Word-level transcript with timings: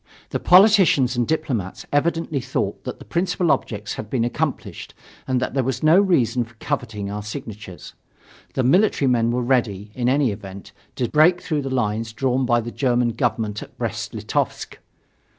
The 0.31 0.39
politicians 0.39 1.15
and 1.15 1.27
diplomats 1.27 1.85
evidently 1.93 2.41
thought 2.41 2.85
that 2.85 2.97
the 2.97 3.05
principal 3.05 3.51
objects 3.51 3.93
had 3.93 4.09
been 4.09 4.25
accomplished 4.25 4.95
and 5.27 5.39
that 5.39 5.53
there 5.53 5.63
was 5.63 5.83
no 5.83 5.99
reason 5.99 6.43
for 6.43 6.55
coveting 6.55 7.11
our 7.11 7.21
signatures. 7.21 7.93
The 8.55 8.63
military 8.63 9.07
men 9.07 9.29
were 9.29 9.43
ready, 9.43 9.91
in 9.93 10.09
any 10.09 10.31
event, 10.31 10.71
to 10.95 11.07
break 11.07 11.39
through 11.39 11.61
the 11.61 11.69
lines 11.69 12.13
drawn 12.13 12.47
by 12.47 12.61
the 12.61 12.71
German 12.71 13.09
Government 13.09 13.61
at 13.61 13.77
Brest 13.77 14.15
Litovsk. 14.15 14.79